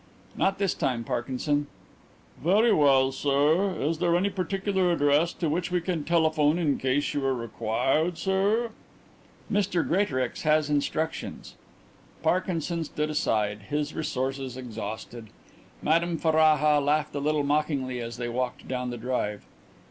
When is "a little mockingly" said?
17.13-17.99